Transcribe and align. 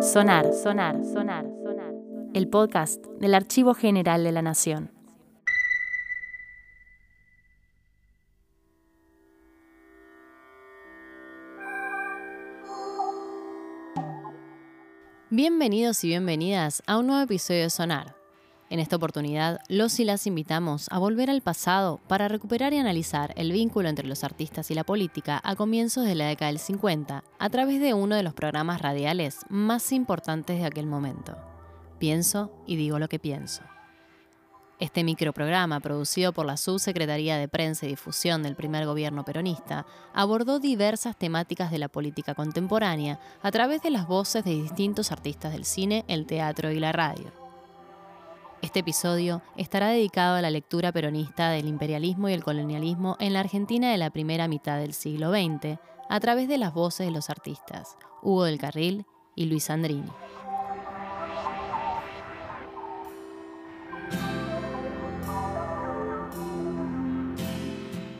Sonar, 0.00 0.52
sonar, 0.52 1.04
sonar, 1.04 1.46
sonar. 1.62 1.94
El 2.34 2.48
podcast 2.48 3.04
del 3.20 3.34
Archivo 3.34 3.74
General 3.74 4.22
de 4.24 4.32
la 4.32 4.42
Nación. 4.42 4.90
Bienvenidos 15.30 16.02
y 16.04 16.08
bienvenidas 16.08 16.82
a 16.86 16.98
un 16.98 17.08
nuevo 17.08 17.22
episodio 17.22 17.62
de 17.62 17.70
Sonar. 17.70 18.17
En 18.70 18.80
esta 18.80 18.96
oportunidad, 18.96 19.60
los 19.68 19.98
y 19.98 20.04
las 20.04 20.26
invitamos 20.26 20.88
a 20.90 20.98
volver 20.98 21.30
al 21.30 21.40
pasado 21.40 22.00
para 22.06 22.28
recuperar 22.28 22.74
y 22.74 22.76
analizar 22.76 23.32
el 23.36 23.50
vínculo 23.50 23.88
entre 23.88 24.06
los 24.06 24.24
artistas 24.24 24.70
y 24.70 24.74
la 24.74 24.84
política 24.84 25.40
a 25.42 25.56
comienzos 25.56 26.04
de 26.04 26.14
la 26.14 26.26
década 26.26 26.50
del 26.50 26.58
50 26.58 27.24
a 27.38 27.50
través 27.50 27.80
de 27.80 27.94
uno 27.94 28.14
de 28.14 28.22
los 28.22 28.34
programas 28.34 28.82
radiales 28.82 29.38
más 29.48 29.90
importantes 29.92 30.58
de 30.58 30.66
aquel 30.66 30.86
momento. 30.86 31.38
Pienso 31.98 32.52
y 32.66 32.76
digo 32.76 32.98
lo 32.98 33.08
que 33.08 33.18
pienso. 33.18 33.62
Este 34.80 35.02
microprograma, 35.02 35.80
producido 35.80 36.32
por 36.32 36.44
la 36.44 36.56
Subsecretaría 36.58 37.36
de 37.38 37.48
Prensa 37.48 37.86
y 37.86 37.88
Difusión 37.88 38.42
del 38.42 38.54
primer 38.54 38.84
gobierno 38.84 39.24
peronista, 39.24 39.86
abordó 40.12 40.60
diversas 40.60 41.16
temáticas 41.16 41.70
de 41.70 41.78
la 41.78 41.88
política 41.88 42.34
contemporánea 42.34 43.18
a 43.42 43.50
través 43.50 43.82
de 43.82 43.90
las 43.90 44.06
voces 44.06 44.44
de 44.44 44.52
distintos 44.52 45.10
artistas 45.10 45.52
del 45.52 45.64
cine, 45.64 46.04
el 46.06 46.26
teatro 46.26 46.70
y 46.70 46.78
la 46.78 46.92
radio. 46.92 47.37
Este 48.60 48.80
episodio 48.80 49.40
estará 49.56 49.88
dedicado 49.88 50.34
a 50.34 50.42
la 50.42 50.50
lectura 50.50 50.90
peronista 50.90 51.50
del 51.50 51.68
imperialismo 51.68 52.28
y 52.28 52.32
el 52.32 52.42
colonialismo 52.42 53.16
en 53.20 53.32
la 53.32 53.40
Argentina 53.40 53.92
de 53.92 53.98
la 53.98 54.10
primera 54.10 54.48
mitad 54.48 54.78
del 54.78 54.94
siglo 54.94 55.30
XX, 55.30 55.78
a 56.08 56.20
través 56.20 56.48
de 56.48 56.58
las 56.58 56.74
voces 56.74 57.06
de 57.06 57.12
los 57.12 57.30
artistas 57.30 57.96
Hugo 58.20 58.44
del 58.44 58.58
Carril 58.58 59.06
y 59.36 59.44
Luis 59.44 59.70
Andrini. 59.70 60.10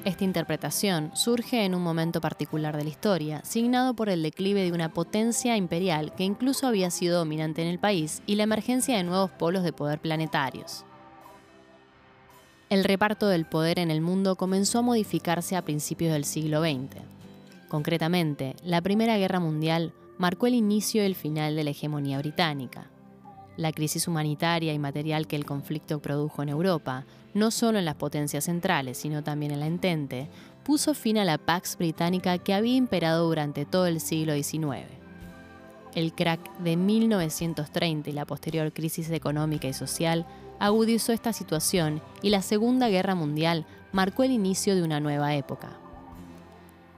Esta 0.09 0.25
interpretación 0.25 1.11
surge 1.13 1.67
en 1.67 1.75
un 1.75 1.83
momento 1.83 2.23
particular 2.23 2.75
de 2.75 2.83
la 2.83 2.89
historia, 2.89 3.43
signado 3.45 3.93
por 3.93 4.09
el 4.09 4.23
declive 4.23 4.63
de 4.63 4.73
una 4.73 4.89
potencia 4.95 5.55
imperial 5.55 6.15
que 6.15 6.25
incluso 6.25 6.67
había 6.67 6.91
sido 6.91 7.19
dominante 7.19 7.61
en 7.61 7.69
el 7.69 7.79
país 7.79 8.23
y 8.25 8.37
la 8.37 8.45
emergencia 8.45 8.97
de 8.97 9.05
nuevos 9.05 9.31
polos 9.33 9.65
de 9.65 9.75
poder 9.75 9.99
planetarios. 10.01 10.87
El 12.71 12.85
reparto 12.85 13.29
del 13.29 13.45
poder 13.45 13.79
en 13.79 13.91
el 13.91 14.01
mundo 14.01 14.37
comenzó 14.37 14.79
a 14.79 14.83
modificarse 14.83 15.57
a 15.57 15.65
principios 15.67 16.15
del 16.15 16.25
siglo 16.25 16.63
XX. 16.63 17.03
Concretamente, 17.69 18.57
la 18.65 18.81
Primera 18.81 19.19
Guerra 19.19 19.41
Mundial 19.41 19.93
marcó 20.17 20.47
el 20.47 20.55
inicio 20.55 21.03
y 21.03 21.05
el 21.05 21.17
final 21.17 21.55
de 21.55 21.65
la 21.65 21.71
hegemonía 21.71 22.17
británica. 22.17 22.91
La 23.59 23.73
crisis 23.73 24.07
humanitaria 24.07 24.73
y 24.73 24.79
material 24.79 25.27
que 25.27 25.35
el 25.35 25.45
conflicto 25.45 26.01
produjo 26.01 26.45
en 26.45 26.49
Europa 26.49 27.05
no 27.35 27.51
solo 27.51 27.81
en 27.81 27.85
las 27.85 27.97
potencias 27.97 28.45
centrales, 28.45 28.99
sino 28.99 29.25
también 29.25 29.51
en 29.51 29.59
la 29.59 29.67
entente, 29.67 30.29
puso 30.63 30.95
fin 30.95 31.19
a 31.19 31.25
la 31.25 31.39
Pax 31.39 31.77
británica 31.77 32.39
que 32.39 32.55
había 32.55 32.77
imperado 32.77 33.27
durante 33.27 33.65
todo 33.65 33.87
el 33.87 34.01
siglo 34.01 34.33
XIX. 34.35 34.87
El 35.93 36.13
crack 36.13 36.57
de 36.59 36.77
1930 36.77 38.09
y 38.09 38.13
la 38.13 38.27
posterior 38.27 38.73
crisis 38.73 39.11
económica 39.11 39.67
y 39.67 39.73
social 39.73 40.25
agudizó 40.61 41.13
esta 41.13 41.33
situación 41.33 42.01
y 42.23 42.31
la 42.31 42.43
Segunda 42.43 42.89
Guerra 42.89 43.17
Mundial 43.17 43.67
marcó 43.91 44.23
el 44.23 44.31
inicio 44.31 44.77
de 44.77 44.85
una 44.85 45.01
nueva 45.01 45.35
época. 45.35 45.71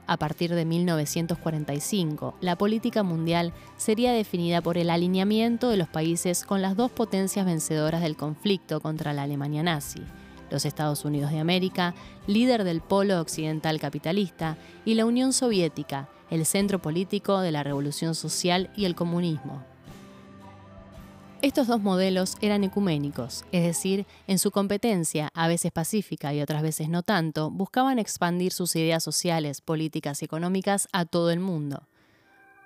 A 0.07 0.17
partir 0.17 0.53
de 0.53 0.65
1945, 0.65 2.35
la 2.41 2.57
política 2.57 3.03
mundial 3.03 3.53
sería 3.77 4.11
definida 4.11 4.61
por 4.61 4.77
el 4.77 4.89
alineamiento 4.89 5.69
de 5.69 5.77
los 5.77 5.87
países 5.87 6.43
con 6.43 6.61
las 6.61 6.75
dos 6.75 6.91
potencias 6.91 7.45
vencedoras 7.45 8.01
del 8.01 8.17
conflicto 8.17 8.81
contra 8.81 9.13
la 9.13 9.23
Alemania 9.23 9.63
nazi, 9.63 10.01
los 10.49 10.65
Estados 10.65 11.05
Unidos 11.05 11.31
de 11.31 11.39
América, 11.39 11.95
líder 12.27 12.63
del 12.63 12.81
polo 12.81 13.21
occidental 13.21 13.79
capitalista, 13.79 14.57
y 14.85 14.95
la 14.95 15.05
Unión 15.05 15.33
Soviética, 15.33 16.09
el 16.29 16.45
centro 16.45 16.81
político 16.81 17.39
de 17.39 17.51
la 17.51 17.63
revolución 17.63 18.15
social 18.15 18.69
y 18.75 18.85
el 18.85 18.95
comunismo. 18.95 19.70
Estos 21.41 21.65
dos 21.65 21.81
modelos 21.81 22.37
eran 22.41 22.63
ecuménicos, 22.63 23.45
es 23.51 23.63
decir, 23.63 24.05
en 24.27 24.37
su 24.37 24.51
competencia, 24.51 25.31
a 25.33 25.47
veces 25.47 25.71
pacífica 25.71 26.35
y 26.35 26.41
otras 26.41 26.61
veces 26.61 26.87
no 26.87 27.01
tanto, 27.01 27.49
buscaban 27.49 27.97
expandir 27.97 28.53
sus 28.53 28.75
ideas 28.75 29.03
sociales, 29.03 29.59
políticas 29.59 30.21
y 30.21 30.25
económicas 30.25 30.87
a 30.91 31.05
todo 31.05 31.31
el 31.31 31.39
mundo. 31.39 31.87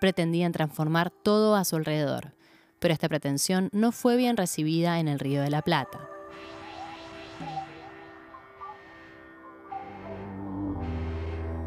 Pretendían 0.02 0.52
transformar 0.52 1.10
todo 1.10 1.56
a 1.56 1.64
su 1.64 1.78
alrededor, 1.78 2.34
pero 2.80 2.94
esta 2.94 3.08
pretensión 3.08 3.70
no 3.72 3.94
fue 3.94 4.18
bien 4.18 4.36
recibida 4.36 5.00
en 5.00 5.08
el 5.08 5.20
Río 5.20 5.42
de 5.42 5.52
la 5.52 5.62
Plata. 5.62 6.10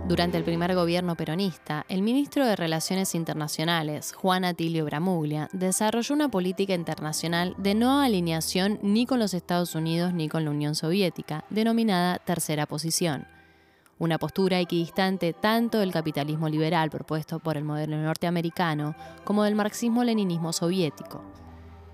Durante 0.09 0.39
el 0.39 0.43
primer 0.43 0.75
gobierno 0.75 1.17
peronista, 1.17 1.85
el 1.91 2.01
ministro 2.01 2.47
de 2.47 2.57
Relaciones 2.57 3.15
Internacionales, 3.15 4.15
Juan 4.15 4.47
Atilio 4.47 4.87
Bramuglia, 4.87 5.51
desarrolló 5.53 6.15
una 6.15 6.31
política 6.31 6.73
internacional 6.73 7.55
de 7.59 7.75
no 7.75 8.01
alineación 8.01 8.79
ni 8.81 9.05
con 9.05 9.19
los 9.19 9.35
Estados 9.35 9.75
Unidos 9.75 10.15
ni 10.15 10.31
con 10.31 10.47
la 10.47 10.51
Unión 10.51 10.75
Soviética, 10.75 11.45
denominada 11.51 12.21
tercera 12.21 12.65
posición. 12.65 13.27
Una 13.99 14.17
postura 14.17 14.59
equidistante 14.61 15.35
tanto 15.35 15.81
del 15.81 15.93
capitalismo 15.93 16.49
liberal 16.49 16.89
propuesto 16.89 17.39
por 17.39 17.59
el 17.59 17.65
modelo 17.65 17.99
norteamericano 17.99 18.95
como 19.25 19.45
del 19.45 19.57
marxismo-leninismo 19.57 20.55
soviético. 20.55 21.23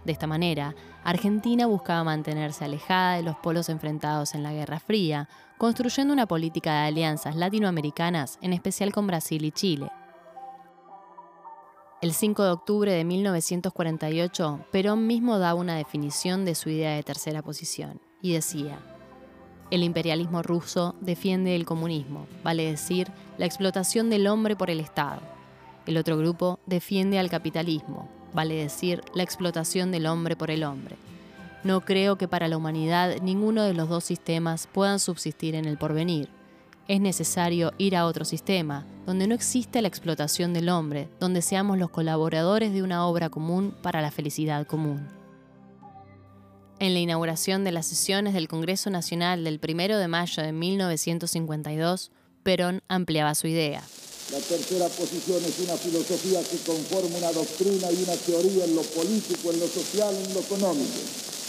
De 0.04 0.12
esta 0.12 0.26
manera, 0.26 0.74
Argentina 1.02 1.66
buscaba 1.66 2.04
mantenerse 2.04 2.64
alejada 2.64 3.16
de 3.16 3.22
los 3.22 3.36
polos 3.36 3.70
enfrentados 3.70 4.34
en 4.34 4.42
la 4.42 4.52
Guerra 4.52 4.78
Fría, 4.78 5.28
construyendo 5.64 6.12
una 6.12 6.26
política 6.26 6.72
de 6.72 6.88
alianzas 6.88 7.36
latinoamericanas, 7.36 8.38
en 8.42 8.52
especial 8.52 8.92
con 8.92 9.06
Brasil 9.06 9.42
y 9.46 9.50
Chile. 9.50 9.88
El 12.02 12.12
5 12.12 12.44
de 12.44 12.50
octubre 12.50 12.92
de 12.92 13.02
1948, 13.02 14.66
Perón 14.70 15.06
mismo 15.06 15.38
daba 15.38 15.58
una 15.58 15.74
definición 15.74 16.44
de 16.44 16.54
su 16.54 16.68
idea 16.68 16.90
de 16.90 17.02
tercera 17.02 17.40
posición, 17.40 17.98
y 18.20 18.34
decía, 18.34 18.78
el 19.70 19.84
imperialismo 19.84 20.42
ruso 20.42 20.96
defiende 21.00 21.56
el 21.56 21.64
comunismo, 21.64 22.26
vale 22.42 22.70
decir, 22.70 23.10
la 23.38 23.46
explotación 23.46 24.10
del 24.10 24.26
hombre 24.26 24.56
por 24.56 24.68
el 24.68 24.80
Estado. 24.80 25.22
El 25.86 25.96
otro 25.96 26.18
grupo 26.18 26.60
defiende 26.66 27.18
al 27.18 27.30
capitalismo, 27.30 28.06
vale 28.34 28.54
decir, 28.54 29.00
la 29.14 29.22
explotación 29.22 29.90
del 29.90 30.08
hombre 30.08 30.36
por 30.36 30.50
el 30.50 30.62
hombre. 30.62 30.96
No 31.64 31.80
creo 31.80 32.18
que 32.18 32.28
para 32.28 32.46
la 32.46 32.58
humanidad 32.58 33.16
ninguno 33.22 33.62
de 33.62 33.72
los 33.72 33.88
dos 33.88 34.04
sistemas 34.04 34.68
puedan 34.70 35.00
subsistir 35.00 35.54
en 35.54 35.64
el 35.64 35.78
porvenir. 35.78 36.28
Es 36.88 37.00
necesario 37.00 37.72
ir 37.78 37.96
a 37.96 38.04
otro 38.04 38.26
sistema, 38.26 38.86
donde 39.06 39.26
no 39.26 39.34
existe 39.34 39.80
la 39.80 39.88
explotación 39.88 40.52
del 40.52 40.68
hombre, 40.68 41.08
donde 41.20 41.40
seamos 41.40 41.78
los 41.78 41.88
colaboradores 41.88 42.74
de 42.74 42.82
una 42.82 43.06
obra 43.06 43.30
común 43.30 43.74
para 43.80 44.02
la 44.02 44.10
felicidad 44.10 44.66
común. 44.66 45.08
En 46.80 46.92
la 46.92 47.00
inauguración 47.00 47.64
de 47.64 47.72
las 47.72 47.86
sesiones 47.86 48.34
del 48.34 48.46
Congreso 48.46 48.90
Nacional 48.90 49.42
del 49.42 49.58
1 49.66 49.96
de 49.96 50.08
mayo 50.08 50.42
de 50.42 50.52
1952, 50.52 52.10
Perón 52.42 52.82
ampliaba 52.88 53.34
su 53.34 53.46
idea. 53.46 53.82
La 54.30 54.38
tercera 54.38 54.86
posición 54.88 55.42
es 55.42 55.60
una 55.60 55.76
filosofía 55.78 56.42
que 56.42 56.58
conforma 56.58 57.16
una 57.16 57.32
doctrina 57.32 57.90
y 57.90 58.02
una 58.02 58.16
teoría 58.16 58.64
en 58.66 58.74
lo 58.74 58.82
político, 58.82 59.50
en 59.50 59.60
lo 59.60 59.66
social, 59.66 60.14
en 60.14 60.34
lo 60.34 60.40
económico, 60.40 60.98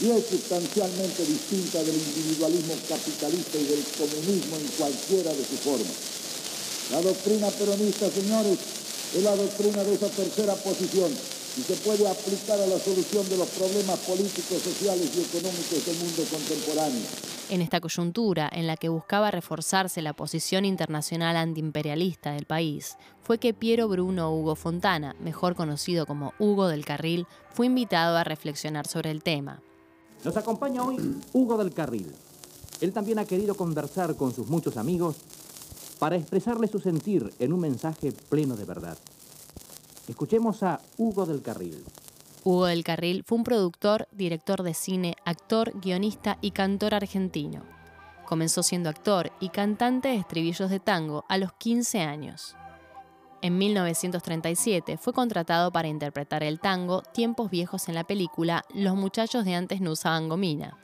y 0.00 0.10
es 0.10 0.26
sustancialmente 0.26 1.24
distinta 1.24 1.82
del 1.82 1.96
individualismo 1.96 2.74
capitalista 2.88 3.58
y 3.58 3.64
del 3.64 3.84
comunismo 3.96 4.56
en 4.56 4.66
cualquiera 4.76 5.32
de 5.32 5.44
sus 5.44 5.60
formas. 5.60 5.96
La 6.92 7.00
doctrina 7.00 7.48
peronista, 7.48 8.10
señores, 8.10 8.58
es 9.14 9.22
la 9.22 9.34
doctrina 9.34 9.82
de 9.82 9.94
esa 9.94 10.08
tercera 10.08 10.54
posición 10.54 11.10
y 11.56 11.62
se 11.62 11.74
puede 11.76 12.06
aplicar 12.06 12.60
a 12.60 12.66
la 12.66 12.78
solución 12.78 13.26
de 13.28 13.38
los 13.38 13.48
problemas 13.48 13.98
políticos, 14.00 14.60
sociales 14.62 15.10
y 15.16 15.22
económicos 15.22 15.86
del 15.86 15.96
mundo 15.96 16.22
contemporáneo. 16.30 17.02
En 17.48 17.62
esta 17.62 17.80
coyuntura, 17.80 18.50
en 18.52 18.66
la 18.66 18.76
que 18.76 18.88
buscaba 18.88 19.30
reforzarse 19.30 20.02
la 20.02 20.12
posición 20.12 20.64
internacional 20.64 21.36
antiimperialista 21.36 22.32
del 22.32 22.44
país, 22.44 22.98
fue 23.22 23.38
que 23.38 23.54
Piero 23.54 23.88
Bruno 23.88 24.34
Hugo 24.34 24.56
Fontana, 24.56 25.14
mejor 25.20 25.54
conocido 25.54 26.06
como 26.06 26.34
Hugo 26.38 26.68
del 26.68 26.84
Carril, 26.84 27.26
fue 27.52 27.66
invitado 27.66 28.16
a 28.16 28.24
reflexionar 28.24 28.86
sobre 28.86 29.12
el 29.12 29.22
tema. 29.22 29.62
Nos 30.26 30.36
acompaña 30.36 30.82
hoy 30.82 30.96
Hugo 31.32 31.56
del 31.56 31.72
Carril. 31.72 32.12
Él 32.80 32.92
también 32.92 33.20
ha 33.20 33.24
querido 33.24 33.54
conversar 33.54 34.16
con 34.16 34.34
sus 34.34 34.48
muchos 34.48 34.76
amigos 34.76 35.18
para 36.00 36.16
expresarle 36.16 36.66
su 36.66 36.80
sentir 36.80 37.32
en 37.38 37.52
un 37.52 37.60
mensaje 37.60 38.10
pleno 38.10 38.56
de 38.56 38.64
verdad. 38.64 38.98
Escuchemos 40.08 40.64
a 40.64 40.80
Hugo 40.98 41.26
del 41.26 41.42
Carril. 41.42 41.84
Hugo 42.42 42.66
del 42.66 42.82
Carril 42.82 43.22
fue 43.24 43.38
un 43.38 43.44
productor, 43.44 44.08
director 44.10 44.64
de 44.64 44.74
cine, 44.74 45.14
actor, 45.24 45.72
guionista 45.80 46.38
y 46.40 46.50
cantor 46.50 46.94
argentino. 46.94 47.62
Comenzó 48.26 48.64
siendo 48.64 48.88
actor 48.88 49.30
y 49.38 49.50
cantante 49.50 50.08
de 50.08 50.16
estribillos 50.16 50.70
de 50.70 50.80
tango 50.80 51.24
a 51.28 51.38
los 51.38 51.52
15 51.52 52.00
años. 52.00 52.56
En 53.42 53.58
1937 53.58 54.96
fue 54.96 55.12
contratado 55.12 55.70
para 55.70 55.88
interpretar 55.88 56.42
el 56.42 56.58
tango 56.58 57.02
Tiempos 57.02 57.50
Viejos 57.50 57.88
en 57.88 57.94
la 57.94 58.04
película 58.04 58.64
Los 58.74 58.96
muchachos 58.96 59.44
de 59.44 59.54
antes 59.54 59.80
no 59.80 59.92
usaban 59.92 60.28
gomina. 60.28 60.78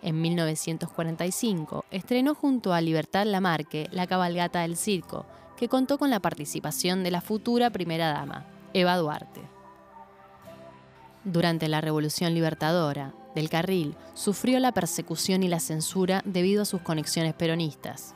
En 0.00 0.20
1945 0.20 1.84
estrenó 1.90 2.34
junto 2.34 2.72
a 2.72 2.80
Libertad 2.80 3.26
Lamarque 3.26 3.88
La 3.92 4.06
cabalgata 4.06 4.62
del 4.62 4.76
circo, 4.76 5.26
que 5.56 5.68
contó 5.68 5.98
con 5.98 6.10
la 6.10 6.20
participación 6.20 7.04
de 7.04 7.12
la 7.12 7.20
futura 7.20 7.70
primera 7.70 8.12
dama, 8.12 8.46
Eva 8.72 8.96
Duarte. 8.96 9.42
Durante 11.24 11.68
la 11.68 11.80
Revolución 11.80 12.34
Libertadora, 12.34 13.14
Del 13.36 13.48
Carril 13.48 13.94
sufrió 14.14 14.58
la 14.58 14.72
persecución 14.72 15.42
y 15.44 15.48
la 15.48 15.60
censura 15.60 16.22
debido 16.24 16.62
a 16.62 16.66
sus 16.66 16.80
conexiones 16.80 17.34
peronistas. 17.34 18.14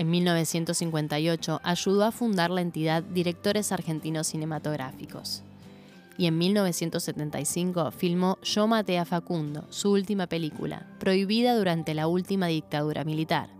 En 0.00 0.08
1958 0.08 1.60
ayudó 1.62 2.04
a 2.06 2.10
fundar 2.10 2.50
la 2.50 2.62
entidad 2.62 3.02
Directores 3.02 3.70
Argentinos 3.70 4.28
Cinematográficos. 4.28 5.42
Y 6.16 6.24
en 6.24 6.38
1975 6.38 7.90
filmó 7.90 8.38
Yo 8.42 8.66
maté 8.66 8.98
a 8.98 9.04
Facundo, 9.04 9.66
su 9.68 9.92
última 9.92 10.26
película, 10.26 10.86
prohibida 10.98 11.54
durante 11.54 11.92
la 11.92 12.06
última 12.06 12.46
dictadura 12.46 13.04
militar. 13.04 13.50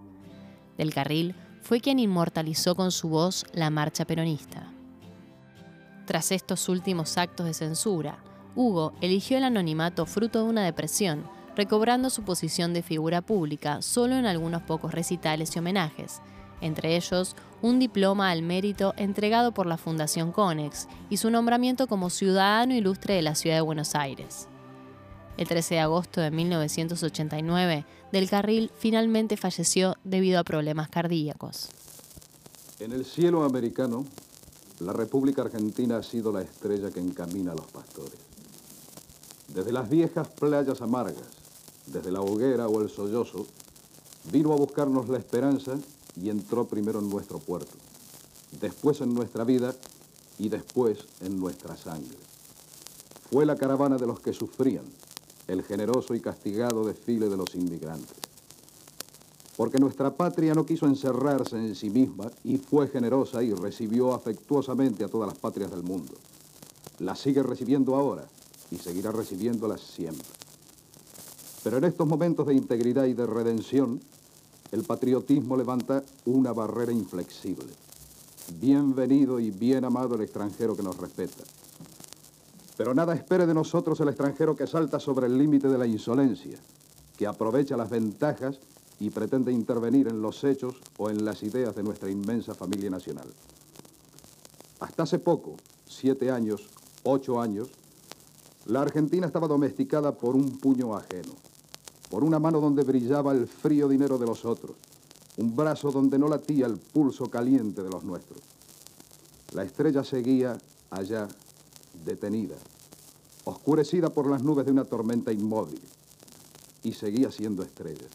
Del 0.79 0.95
Carril 0.95 1.35
fue 1.61 1.83
quien 1.83 1.99
inmortalizó 1.99 2.75
con 2.75 2.91
su 2.91 3.11
voz 3.11 3.45
la 3.53 3.69
marcha 3.69 4.07
peronista. 4.07 4.73
Tras 6.07 6.33
estos 6.33 6.71
últimos 6.71 7.19
actos 7.19 7.45
de 7.45 7.53
censura, 7.53 8.17
Hugo 8.57 8.95
eligió 9.03 9.37
el 9.37 9.45
anonimato 9.45 10.07
fruto 10.07 10.43
de 10.43 10.49
una 10.49 10.65
depresión, 10.65 11.23
recobrando 11.57 12.11
su 12.11 12.23
posición 12.23 12.73
de 12.73 12.83
figura 12.83 13.23
pública 13.23 13.83
solo 13.83 14.17
en 14.17 14.27
algunos 14.27 14.63
pocos 14.63 14.93
recitales 14.93 15.55
y 15.55 15.59
homenajes, 15.59 16.21
entre 16.61 16.97
ellos 16.97 17.37
un 17.63 17.79
diploma 17.79 18.31
al 18.31 18.43
mérito 18.43 18.95
entregado 18.97 19.53
por 19.53 19.67
la 19.67 19.77
Fundación 19.77 20.33
Conex 20.33 20.89
y 21.09 21.19
su 21.19 21.31
nombramiento 21.31 21.87
como 21.87 22.11
ciudadano 22.11 22.75
ilustre 22.75 23.15
de 23.15 23.23
la 23.23 23.35
ciudad 23.35 23.57
de 23.57 23.63
Buenos 23.63 23.95
Aires. 23.95 24.49
El 25.37 25.49
13 25.49 25.77
de 25.77 25.81
agosto 25.81 26.21
de 26.21 26.31
1989, 26.31 27.87
Del 28.13 28.29
Carril 28.29 28.71
finalmente 28.77 29.37
falleció 29.37 29.97
debido 30.05 30.39
a 30.39 30.45
problemas 30.45 30.89
cardíacos. 30.89 31.71
En 32.79 32.93
el 32.93 33.05
cielo 33.05 33.45
americano, 33.45 34.05
la 34.81 34.93
República 34.93 35.43
Argentina 35.43 35.99
ha 35.99 36.03
sido 36.03 36.33
la 36.33 36.43
estrella 36.43 36.91
que 36.91 37.01
encamina 37.01 37.53
a 37.53 37.55
los 37.55 37.67
pastores. 37.67 38.19
Desde 39.49 39.73
las 39.73 39.89
viejas 39.89 40.29
playas 40.29 40.81
amargas, 40.81 41.40
desde 41.87 42.13
la 42.13 42.21
hoguera 42.21 42.69
o 42.69 42.81
el 42.81 42.89
sollozo, 42.89 43.47
vino 44.33 44.53
a 44.53 44.57
buscarnos 44.57 45.09
la 45.09 45.19
esperanza 45.19 45.79
y 46.21 46.29
entró 46.31 46.67
primero 46.67 47.01
en 47.01 47.09
nuestro 47.09 47.39
puerto, 47.39 47.77
después 48.61 49.01
en 49.01 49.15
nuestra 49.15 49.45
vida 49.45 49.75
y 50.39 50.49
después 50.49 50.99
en 51.21 51.39
nuestra 51.39 51.77
sangre. 51.77 52.19
Fue 53.31 53.47
la 53.47 53.57
caravana 53.57 53.97
de 53.97 54.07
los 54.07 54.21
que 54.21 54.33
sufrían, 54.33 54.85
el 55.47 55.63
generoso 55.63 56.15
y 56.15 56.21
castigado 56.21 56.85
desfile 56.85 57.29
de 57.29 57.37
los 57.37 57.55
inmigrantes. 57.55 58.17
Porque 59.57 59.79
nuestra 59.79 60.15
patria 60.17 60.55
no 60.55 60.65
quiso 60.65 60.87
encerrarse 60.87 61.57
en 61.57 61.75
sí 61.75 61.91
misma 61.91 62.31
y 62.45 62.57
fue 62.57 62.89
generosa 62.89 63.43
y 63.43 63.53
recibió 63.53 64.15
afectuosamente 64.15 65.05
a 65.05 65.09
todas 65.09 65.29
las 65.29 65.39
patrias 65.39 65.71
del 65.71 65.83
mundo. 65.83 66.15
La 66.99 67.15
sigue 67.15 67.43
recibiendo 67.43 67.95
ahora 67.95 68.27
y 68.71 68.77
seguirá 68.77 69.13
recibiéndolas 69.13 69.81
siempre. 69.81 70.27
Pero 71.63 71.77
en 71.77 71.85
estos 71.85 72.07
momentos 72.07 72.47
de 72.47 72.55
integridad 72.55 73.05
y 73.05 73.13
de 73.13 73.27
redención, 73.27 74.01
el 74.73 74.83
patriotismo 74.85 75.57
levanta 75.57 76.03
una 76.25 76.53
barrera 76.53 76.93
inflexible. 76.93 77.69
Bienvenido 78.59 79.39
y 79.39 79.51
bien 79.51 79.85
amado 79.85 80.15
el 80.15 80.23
extranjero 80.23 80.75
que 80.75 80.83
nos 80.83 80.97
respeta. 80.97 81.45
Pero 82.79 82.95
nada 82.95 83.15
espere 83.15 83.47
de 83.47 83.53
nosotros 83.53 84.01
el 84.01 84.09
extranjero 84.09 84.57
que 84.57 84.67
salta 84.67 84.99
sobre 84.99 85.27
el 85.27 85.37
límite 85.37 85.69
de 85.69 85.77
la 85.77 85.87
insolencia, 85.87 86.59
que 87.19 87.27
aprovecha 87.27 87.77
las 87.77 87.91
ventajas 87.91 88.59
y 88.99 89.11
pretende 89.11 89.53
intervenir 89.53 90.09
en 90.09 90.23
los 90.23 90.43
hechos 90.45 90.77
o 90.97 91.11
en 91.11 91.27
las 91.27 91.43
ideas 91.43 91.77
de 91.77 91.83
nuestra 91.83 92.11
inmensa 92.11 92.55
familia 92.55 92.89
nacional. 92.89 93.29
Hasta 94.81 95.03
hace 95.03 95.19
poco, 95.19 95.57
siete 95.87 96.31
años, 96.31 96.71
ocho 97.03 97.39
años, 97.39 97.69
la 98.65 98.81
Argentina 98.81 99.27
estaba 99.27 99.47
domesticada 99.47 100.17
por 100.17 100.35
un 100.35 100.59
puño 100.59 100.97
ajeno 100.97 101.50
por 102.11 102.25
una 102.25 102.39
mano 102.39 102.61
donde 102.61 102.83
brillaba 102.83 103.33
el 103.33 103.47
frío 103.47 103.89
dinero 103.89 104.19
de 104.19 104.27
los 104.27 104.45
otros, 104.45 104.77
un 105.37 105.57
brazo 105.57 105.91
donde 105.91 106.19
no 106.19 106.29
latía 106.29 106.67
el 106.67 106.77
pulso 106.77 107.31
caliente 107.31 107.83
de 107.83 107.89
los 107.89 108.05
nuestros. 108.05 108.41
La 109.53 109.63
estrella 109.63 110.05
seguía 110.05 110.59
allá, 110.91 111.29
detenida, 112.05 112.57
oscurecida 113.45 114.11
por 114.11 114.29
las 114.29 114.43
nubes 114.43 114.67
de 114.67 114.73
una 114.73 114.85
tormenta 114.85 115.33
inmóvil, 115.33 115.81
y 116.83 116.93
seguía 116.93 117.31
siendo 117.31 117.63
estrella, 117.63 118.07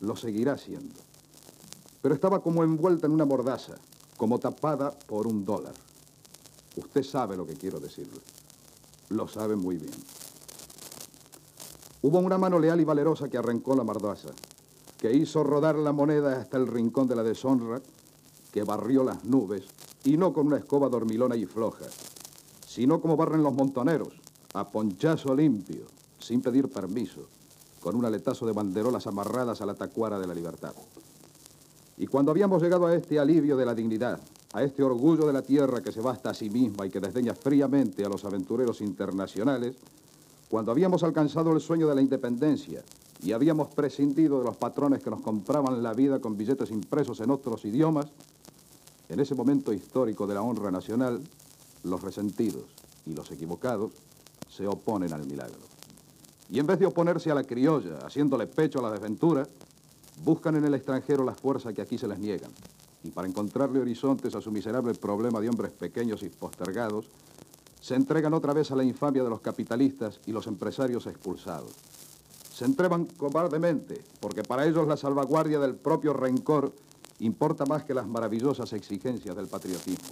lo 0.00 0.16
seguirá 0.16 0.56
siendo. 0.56 0.94
Pero 2.00 2.14
estaba 2.14 2.42
como 2.42 2.64
envuelta 2.64 3.06
en 3.06 3.12
una 3.12 3.24
mordaza, 3.24 3.74
como 4.16 4.38
tapada 4.38 4.90
por 4.90 5.26
un 5.26 5.44
dólar. 5.44 5.74
Usted 6.76 7.02
sabe 7.02 7.36
lo 7.36 7.46
que 7.46 7.54
quiero 7.54 7.80
decirle. 7.80 8.20
Lo 9.10 9.28
sabe 9.28 9.56
muy 9.56 9.76
bien. 9.76 9.92
Hubo 12.04 12.18
una 12.18 12.36
mano 12.36 12.58
leal 12.58 12.80
y 12.80 12.84
valerosa 12.84 13.28
que 13.28 13.38
arrancó 13.38 13.76
la 13.76 13.84
mardaza, 13.84 14.30
que 14.98 15.12
hizo 15.12 15.44
rodar 15.44 15.76
la 15.76 15.92
moneda 15.92 16.40
hasta 16.40 16.56
el 16.56 16.66
rincón 16.66 17.06
de 17.06 17.14
la 17.14 17.22
deshonra, 17.22 17.80
que 18.52 18.64
barrió 18.64 19.04
las 19.04 19.24
nubes, 19.24 19.62
y 20.02 20.16
no 20.16 20.32
con 20.32 20.48
una 20.48 20.56
escoba 20.56 20.88
dormilona 20.88 21.36
y 21.36 21.46
floja, 21.46 21.86
sino 22.66 23.00
como 23.00 23.16
barren 23.16 23.44
los 23.44 23.54
montoneros, 23.54 24.14
a 24.52 24.68
ponchazo 24.68 25.32
limpio, 25.36 25.86
sin 26.18 26.42
pedir 26.42 26.68
permiso, 26.68 27.20
con 27.80 27.94
un 27.94 28.04
aletazo 28.04 28.46
de 28.46 28.52
banderolas 28.52 29.06
amarradas 29.06 29.60
a 29.60 29.66
la 29.66 29.74
tacuara 29.74 30.18
de 30.18 30.26
la 30.26 30.34
libertad. 30.34 30.74
Y 31.98 32.08
cuando 32.08 32.32
habíamos 32.32 32.60
llegado 32.60 32.86
a 32.86 32.96
este 32.96 33.20
alivio 33.20 33.56
de 33.56 33.64
la 33.64 33.76
dignidad, 33.76 34.18
a 34.54 34.64
este 34.64 34.82
orgullo 34.82 35.24
de 35.24 35.32
la 35.32 35.42
tierra 35.42 35.80
que 35.82 35.92
se 35.92 36.00
basta 36.00 36.30
a 36.30 36.34
sí 36.34 36.50
misma 36.50 36.84
y 36.84 36.90
que 36.90 36.98
desdeña 36.98 37.34
fríamente 37.34 38.04
a 38.04 38.08
los 38.08 38.24
aventureros 38.24 38.80
internacionales, 38.80 39.76
cuando 40.52 40.70
habíamos 40.70 41.02
alcanzado 41.02 41.50
el 41.54 41.62
sueño 41.62 41.88
de 41.88 41.94
la 41.94 42.02
independencia 42.02 42.82
y 43.22 43.32
habíamos 43.32 43.68
prescindido 43.68 44.38
de 44.38 44.44
los 44.44 44.58
patrones 44.58 45.02
que 45.02 45.08
nos 45.08 45.22
compraban 45.22 45.82
la 45.82 45.94
vida 45.94 46.18
con 46.18 46.36
billetes 46.36 46.70
impresos 46.70 47.20
en 47.20 47.30
otros 47.30 47.64
idiomas, 47.64 48.08
en 49.08 49.18
ese 49.18 49.34
momento 49.34 49.72
histórico 49.72 50.26
de 50.26 50.34
la 50.34 50.42
honra 50.42 50.70
nacional, 50.70 51.22
los 51.84 52.02
resentidos 52.02 52.64
y 53.06 53.14
los 53.14 53.30
equivocados 53.30 53.92
se 54.50 54.66
oponen 54.66 55.14
al 55.14 55.24
milagro. 55.24 55.56
Y 56.50 56.58
en 56.58 56.66
vez 56.66 56.78
de 56.78 56.84
oponerse 56.84 57.30
a 57.30 57.34
la 57.34 57.44
criolla, 57.44 58.00
haciéndole 58.04 58.46
pecho 58.46 58.80
a 58.80 58.82
la 58.82 58.90
desventura, 58.90 59.48
buscan 60.22 60.56
en 60.56 60.66
el 60.66 60.74
extranjero 60.74 61.24
las 61.24 61.40
fuerzas 61.40 61.72
que 61.72 61.80
aquí 61.80 61.96
se 61.96 62.08
les 62.08 62.18
niegan. 62.18 62.50
Y 63.04 63.10
para 63.10 63.26
encontrarle 63.26 63.80
horizontes 63.80 64.34
a 64.34 64.42
su 64.42 64.52
miserable 64.52 64.92
problema 64.92 65.40
de 65.40 65.48
hombres 65.48 65.72
pequeños 65.72 66.22
y 66.22 66.28
postergados, 66.28 67.06
se 67.82 67.96
entregan 67.96 68.32
otra 68.32 68.54
vez 68.54 68.70
a 68.70 68.76
la 68.76 68.84
infamia 68.84 69.24
de 69.24 69.28
los 69.28 69.40
capitalistas 69.40 70.20
y 70.24 70.30
los 70.30 70.46
empresarios 70.46 71.06
expulsados. 71.08 71.72
Se 72.54 72.64
entregan 72.64 73.06
cobardemente, 73.06 74.04
porque 74.20 74.44
para 74.44 74.64
ellos 74.64 74.86
la 74.86 74.96
salvaguardia 74.96 75.58
del 75.58 75.74
propio 75.74 76.12
rencor 76.12 76.72
importa 77.18 77.66
más 77.66 77.82
que 77.82 77.92
las 77.92 78.06
maravillosas 78.06 78.72
exigencias 78.72 79.34
del 79.34 79.48
patriotismo. 79.48 80.08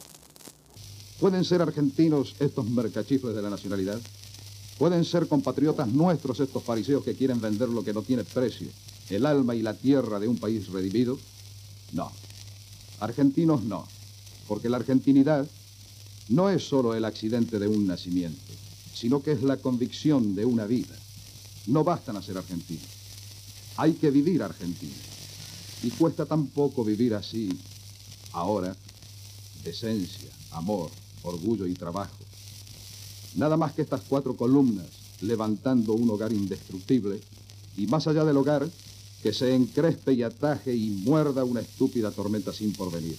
¿Pueden 1.20 1.44
ser 1.44 1.62
argentinos 1.62 2.34
estos 2.40 2.68
mercachifles 2.68 3.36
de 3.36 3.42
la 3.42 3.50
nacionalidad? 3.50 4.00
¿Pueden 4.76 5.04
ser 5.04 5.28
compatriotas 5.28 5.86
nuestros 5.86 6.40
estos 6.40 6.64
fariseos 6.64 7.04
que 7.04 7.14
quieren 7.14 7.40
vender 7.40 7.68
lo 7.68 7.84
que 7.84 7.92
no 7.92 8.02
tiene 8.02 8.24
precio, 8.24 8.68
el 9.10 9.26
alma 9.26 9.54
y 9.54 9.62
la 9.62 9.74
tierra 9.74 10.18
de 10.18 10.26
un 10.26 10.38
país 10.38 10.68
redimido? 10.72 11.18
No. 11.92 12.10
Argentinos 12.98 13.62
no, 13.62 13.86
porque 14.48 14.68
la 14.68 14.78
argentinidad 14.78 15.46
no 16.30 16.48
es 16.48 16.66
solo 16.66 16.94
el 16.94 17.04
accidente 17.04 17.58
de 17.58 17.68
un 17.68 17.86
nacimiento, 17.86 18.52
sino 18.94 19.22
que 19.22 19.32
es 19.32 19.42
la 19.42 19.56
convicción 19.56 20.34
de 20.34 20.44
una 20.44 20.64
vida. 20.64 20.96
No 21.66 21.84
basta 21.84 22.12
nacer 22.12 22.38
argentino, 22.38 22.80
hay 23.76 23.92
que 23.94 24.10
vivir 24.10 24.42
argentino. 24.42 24.94
Y 25.82 25.90
cuesta 25.90 26.26
tan 26.26 26.46
poco 26.46 26.84
vivir 26.84 27.14
así, 27.14 27.50
ahora, 28.32 28.76
decencia, 29.64 30.30
amor, 30.52 30.90
orgullo 31.22 31.66
y 31.66 31.74
trabajo. 31.74 32.16
Nada 33.34 33.56
más 33.56 33.72
que 33.72 33.82
estas 33.82 34.02
cuatro 34.08 34.36
columnas 34.36 34.86
levantando 35.22 35.92
un 35.92 36.10
hogar 36.10 36.32
indestructible 36.32 37.20
y 37.76 37.86
más 37.86 38.06
allá 38.06 38.24
del 38.24 38.36
hogar, 38.36 38.68
que 39.22 39.32
se 39.32 39.54
encrespe 39.54 40.14
y 40.14 40.22
ataje 40.22 40.74
y 40.74 40.90
muerda 40.90 41.44
una 41.44 41.60
estúpida 41.60 42.10
tormenta 42.10 42.52
sin 42.52 42.72
porvenir. 42.72 43.16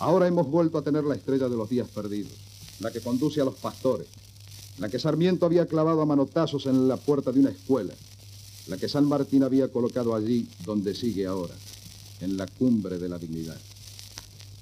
Ahora 0.00 0.26
hemos 0.26 0.50
vuelto 0.50 0.78
a 0.78 0.82
tener 0.82 1.04
la 1.04 1.14
estrella 1.14 1.46
de 1.50 1.56
los 1.58 1.68
días 1.68 1.86
perdidos, 1.86 2.32
la 2.80 2.90
que 2.90 3.02
conduce 3.02 3.42
a 3.42 3.44
los 3.44 3.56
pastores, 3.56 4.06
la 4.78 4.88
que 4.88 4.98
Sarmiento 4.98 5.44
había 5.44 5.66
clavado 5.66 6.00
a 6.00 6.06
manotazos 6.06 6.64
en 6.64 6.88
la 6.88 6.96
puerta 6.96 7.32
de 7.32 7.40
una 7.40 7.50
escuela, 7.50 7.92
la 8.68 8.78
que 8.78 8.88
San 8.88 9.04
Martín 9.04 9.42
había 9.42 9.68
colocado 9.68 10.14
allí 10.14 10.48
donde 10.64 10.94
sigue 10.94 11.26
ahora, 11.26 11.54
en 12.22 12.38
la 12.38 12.46
cumbre 12.46 12.98
de 12.98 13.10
la 13.10 13.18
dignidad. 13.18 13.58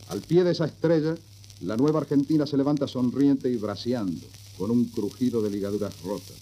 Al 0.08 0.22
pie 0.22 0.42
de 0.42 0.50
esa 0.50 0.64
estrella, 0.64 1.14
la 1.60 1.76
nueva 1.76 2.00
Argentina 2.00 2.44
se 2.44 2.56
levanta 2.56 2.88
sonriente 2.88 3.48
y 3.48 3.58
braceando, 3.58 4.26
con 4.58 4.72
un 4.72 4.86
crujido 4.86 5.40
de 5.40 5.50
ligaduras 5.50 6.02
rotas. 6.02 6.36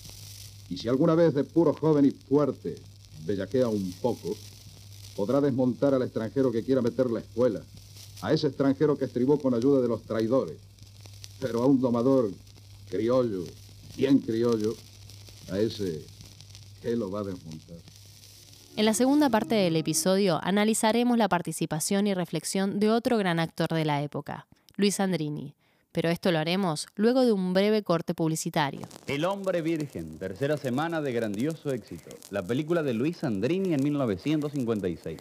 Y 0.70 0.78
si 0.78 0.88
alguna 0.88 1.14
vez 1.14 1.34
de 1.34 1.44
puro 1.44 1.74
joven 1.74 2.06
y 2.06 2.12
fuerte 2.12 2.76
bellaquea 3.26 3.68
un 3.68 3.92
poco, 4.00 4.34
podrá 5.14 5.42
desmontar 5.42 5.92
al 5.92 6.02
extranjero 6.02 6.50
que 6.50 6.62
quiera 6.62 6.80
meter 6.80 7.10
la 7.10 7.20
escuela, 7.20 7.60
a 8.22 8.32
ese 8.32 8.48
extranjero 8.48 8.96
que 8.96 9.04
estribó 9.04 9.38
con 9.38 9.54
ayuda 9.54 9.80
de 9.80 9.88
los 9.88 10.02
traidores, 10.02 10.56
pero 11.40 11.62
a 11.62 11.66
un 11.66 11.80
domador 11.80 12.30
criollo, 12.88 13.44
bien 13.96 14.18
criollo, 14.18 14.74
a 15.50 15.58
ese, 15.58 16.04
¿qué 16.82 16.96
lo 16.96 17.10
va 17.10 17.20
a 17.20 17.24
desmontar? 17.24 17.78
En 18.76 18.84
la 18.84 18.94
segunda 18.94 19.30
parte 19.30 19.54
del 19.54 19.76
episodio 19.76 20.38
analizaremos 20.42 21.16
la 21.16 21.28
participación 21.28 22.06
y 22.06 22.14
reflexión 22.14 22.78
de 22.78 22.90
otro 22.90 23.16
gran 23.16 23.40
actor 23.40 23.68
de 23.68 23.84
la 23.84 24.02
época, 24.02 24.46
Luis 24.76 25.00
Andrini, 25.00 25.54
pero 25.92 26.10
esto 26.10 26.30
lo 26.30 26.38
haremos 26.38 26.86
luego 26.94 27.24
de 27.24 27.32
un 27.32 27.54
breve 27.54 27.82
corte 27.82 28.12
publicitario. 28.12 28.86
El 29.06 29.24
hombre 29.24 29.62
virgen, 29.62 30.18
tercera 30.18 30.58
semana 30.58 31.00
de 31.00 31.10
grandioso 31.10 31.70
éxito, 31.70 32.10
la 32.30 32.42
película 32.42 32.82
de 32.82 32.92
Luis 32.92 33.24
Andrini 33.24 33.72
en 33.72 33.82
1956. 33.82 35.18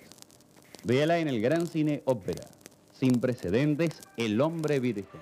Véala 0.83 1.19
en 1.19 1.29
el 1.29 1.39
Gran 1.39 1.67
Cine 1.67 2.03
Ópera, 2.03 2.45
sin 2.99 3.19
precedentes, 3.19 4.01
El 4.17 4.39
hombre 4.41 4.79
virgen. 4.79 5.21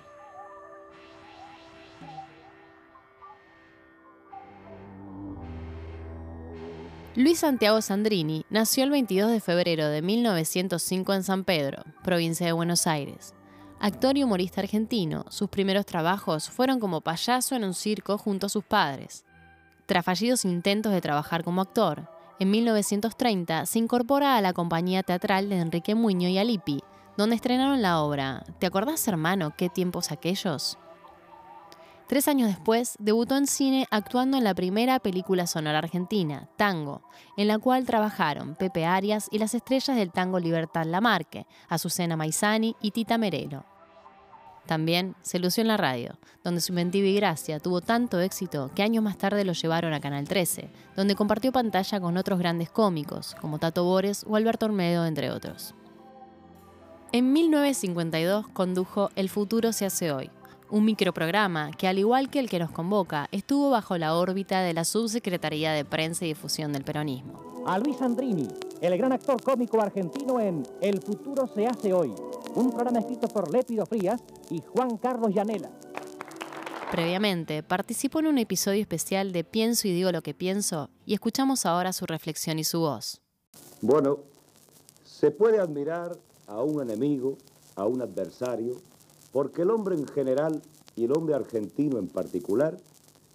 Luis 7.16 7.40
Santiago 7.40 7.80
Sandrini 7.82 8.44
nació 8.50 8.84
el 8.84 8.90
22 8.90 9.32
de 9.32 9.40
febrero 9.40 9.88
de 9.88 10.02
1905 10.02 11.14
en 11.14 11.24
San 11.24 11.44
Pedro, 11.44 11.84
provincia 12.04 12.46
de 12.46 12.54
Buenos 12.54 12.88
Aires. 12.88 13.36
Actor 13.80 14.18
y 14.18 14.24
humorista 14.24 14.62
argentino, 14.62 15.26
sus 15.30 15.50
primeros 15.50 15.86
trabajos 15.86 16.50
fueron 16.50 16.80
como 16.80 17.02
payaso 17.02 17.56
en 17.56 17.66
un 17.66 17.74
circo 17.74 18.18
junto 18.18 18.48
a 18.48 18.50
sus 18.50 18.64
padres. 18.64 19.26
Tras 19.86 20.06
fallidos 20.06 20.46
intentos 20.46 20.92
de 20.92 21.02
trabajar 21.02 21.44
como 21.44 21.62
actor, 21.62 22.10
en 22.40 22.50
1930 22.50 23.66
se 23.68 23.80
incorpora 23.80 24.36
a 24.36 24.42
la 24.42 24.54
compañía 24.54 25.04
teatral 25.04 25.50
de 25.50 25.60
Enrique 25.60 25.94
Muño 25.94 26.30
y 26.30 26.40
Alipi, 26.40 26.82
donde 27.18 27.36
estrenaron 27.36 27.82
la 27.82 28.02
obra 28.02 28.44
¿Te 28.60 28.66
acordás, 28.66 29.08
hermano, 29.08 29.54
qué 29.56 29.70
tiempos 29.70 30.12
aquellos? 30.12 30.78
Tres 32.08 32.28
años 32.28 32.50
después, 32.50 32.96
debutó 33.00 33.38
en 33.38 33.48
cine 33.48 33.88
actuando 33.90 34.38
en 34.38 34.44
la 34.44 34.54
primera 34.54 35.00
película 35.00 35.48
sonora 35.48 35.80
argentina, 35.80 36.50
Tango, 36.58 37.02
en 37.38 37.48
la 37.48 37.58
cual 37.58 37.86
trabajaron 37.86 38.56
Pepe 38.56 38.86
Arias 38.86 39.30
y 39.32 39.40
las 39.40 39.56
estrellas 39.56 39.96
del 39.96 40.12
tango 40.12 40.40
Libertad 40.40 40.86
Lamarque, 40.86 41.48
Azucena 41.70 42.18
Maizani 42.18 42.76
y 42.82 42.92
Tita 42.92 43.18
Merelo. 43.18 43.66
También 44.66 45.16
se 45.22 45.40
lució 45.40 45.62
en 45.62 45.68
la 45.68 45.78
radio, 45.78 46.18
donde 46.44 46.62
su 46.62 46.72
inventiva 46.72 47.08
y 47.08 47.16
gracia 47.16 47.60
tuvo 47.60 47.82
tanto 47.82 48.20
éxito 48.20 48.72
que 48.76 48.84
años 48.84 49.04
más 49.04 49.18
tarde 49.18 49.44
lo 49.44 49.54
llevaron 49.54 49.94
a 49.94 50.00
Canal 50.00 50.28
13, 50.28 50.70
donde 50.96 51.16
compartió 51.16 51.52
pantalla 51.52 52.00
con 52.00 52.18
otros 52.18 52.40
grandes 52.40 52.70
cómicos, 52.70 53.36
como 53.42 53.60
Tato 53.60 53.84
Bores 53.84 54.26
o 54.28 54.36
Alberto 54.36 54.66
Olmedo, 54.66 55.06
entre 55.06 55.32
otros. 55.32 55.74
En 57.16 57.32
1952 57.32 58.48
condujo 58.48 59.12
El 59.16 59.30
futuro 59.30 59.72
se 59.72 59.86
hace 59.86 60.12
hoy, 60.12 60.32
un 60.72 60.84
microprograma 60.84 61.70
que, 61.70 61.88
al 61.88 62.00
igual 62.00 62.32
que 62.32 62.40
el 62.40 62.50
que 62.50 62.58
nos 62.58 62.72
convoca, 62.72 63.28
estuvo 63.32 63.70
bajo 63.70 64.00
la 64.00 64.16
órbita 64.16 64.62
de 64.62 64.74
la 64.74 64.84
Subsecretaría 64.84 65.74
de 65.74 65.86
Prensa 65.86 66.26
y 66.26 66.30
Difusión 66.30 66.74
del 66.74 66.84
Peronismo. 66.84 67.64
A 67.68 67.78
Luis 67.78 68.02
Andrini, 68.02 68.48
el 68.82 68.98
gran 68.98 69.12
actor 69.12 69.40
cómico 69.44 69.80
argentino 69.80 70.40
en 70.40 70.64
El 70.82 71.04
futuro 71.04 71.46
se 71.46 71.68
hace 71.68 71.94
hoy, 71.94 72.16
un 72.56 72.72
programa 72.72 73.02
escrito 73.02 73.28
por 73.28 73.52
Lépido 73.54 73.86
Frías 73.86 74.20
y 74.50 74.64
Juan 74.64 74.98
Carlos 74.98 75.36
Llanela. 75.36 75.70
Previamente, 76.90 77.62
participó 77.62 78.22
en 78.22 78.26
un 78.26 78.40
episodio 78.40 78.82
especial 78.82 79.32
de 79.34 79.44
Pienso 79.44 79.88
y 79.88 79.94
digo 79.94 80.12
lo 80.12 80.24
que 80.24 80.34
pienso 80.34 80.90
y 81.06 81.14
escuchamos 81.14 81.68
ahora 81.68 81.94
su 81.94 82.08
reflexión 82.08 82.58
y 82.58 82.64
su 82.64 82.80
voz. 82.80 83.22
Bueno, 83.82 84.18
se 85.04 85.30
puede 85.30 85.60
admirar 85.60 86.18
a 86.48 86.62
un 86.64 86.82
enemigo, 86.82 87.38
a 87.76 87.86
un 87.86 88.02
adversario, 88.02 88.76
porque 89.32 89.64
el 89.64 89.72
hombre 89.72 89.96
en 89.96 90.08
general 90.08 90.62
y 90.96 91.06
el 91.06 91.12
hombre 91.12 91.34
argentino 91.34 91.98
en 91.98 92.08
particular 92.08 92.78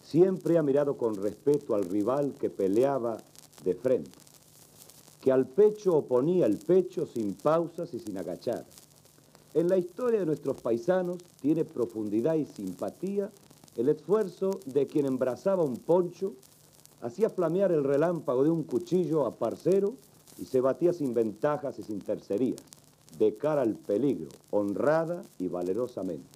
siempre 0.02 0.58
ha 0.58 0.62
mirado 0.62 0.96
con 0.96 1.16
respeto 1.16 1.74
al 1.74 1.84
rival 1.84 2.34
que 2.38 2.50
peleaba 2.50 3.18
de 3.64 3.74
frente, 3.74 4.10
que 5.20 5.32
al 5.32 5.46
pecho 5.46 5.96
oponía 5.96 6.46
el 6.46 6.58
pecho 6.58 7.06
sin 7.06 7.34
pausas 7.34 7.92
y 7.94 7.98
sin 7.98 8.16
agachar. 8.16 8.64
En 9.54 9.68
la 9.68 9.76
historia 9.76 10.20
de 10.20 10.26
nuestros 10.26 10.60
paisanos 10.60 11.18
tiene 11.40 11.64
profundidad 11.64 12.34
y 12.34 12.46
simpatía 12.46 13.30
el 13.76 13.88
esfuerzo 13.88 14.50
de 14.66 14.86
quien 14.86 15.06
embrazaba 15.06 15.64
un 15.64 15.76
poncho, 15.76 16.34
hacía 17.00 17.30
flamear 17.30 17.72
el 17.72 17.84
relámpago 17.84 18.44
de 18.44 18.50
un 18.50 18.62
cuchillo 18.62 19.26
a 19.26 19.36
parcero 19.36 19.94
y 20.38 20.44
se 20.44 20.60
batía 20.60 20.92
sin 20.92 21.14
ventajas 21.14 21.78
y 21.78 21.82
sin 21.82 22.00
tercerías 22.00 22.60
de 23.18 23.36
cara 23.36 23.62
al 23.62 23.74
peligro, 23.74 24.28
honrada 24.50 25.22
y 25.38 25.48
valerosamente. 25.48 26.28